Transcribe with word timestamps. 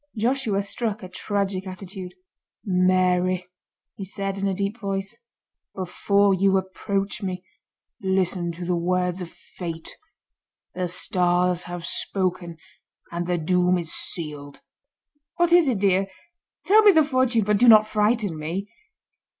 Joshua 0.17 0.63
struck 0.63 1.03
a 1.03 1.07
tragic 1.07 1.67
attitude. 1.67 2.15
"Mary," 2.65 3.45
he 3.93 4.03
said 4.03 4.39
in 4.39 4.47
a 4.47 4.53
deep 4.55 4.79
voice, 4.79 5.19
"before 5.75 6.33
you 6.33 6.57
approach 6.57 7.21
me, 7.21 7.45
listen 8.01 8.51
to 8.51 8.65
the 8.65 8.75
words 8.75 9.21
of 9.21 9.29
Fate. 9.29 9.97
The 10.73 10.87
Stars 10.87 11.65
have 11.69 11.85
spoken 11.85 12.57
and 13.11 13.27
the 13.27 13.37
doom 13.37 13.77
is 13.77 13.93
sealed." 13.93 14.61
"What 15.35 15.53
is 15.53 15.67
it, 15.67 15.77
dear? 15.77 16.07
Tell 16.65 16.81
me 16.81 16.91
the 16.91 17.03
fortune, 17.03 17.43
but 17.43 17.59
do 17.59 17.67
not 17.67 17.85
frighten 17.87 18.39
me." 18.39 18.69